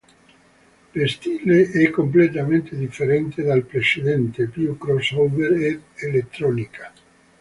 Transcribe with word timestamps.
Lo 0.93 1.07
stile 1.07 1.69
è 1.69 1.89
completamente 1.91 2.75
differente 2.75 3.43
dal 3.43 3.63
precedente, 3.67 4.47
più 4.47 4.75
cross-over 4.75 5.51
ed 5.51 5.81
elettronica. 5.93 6.91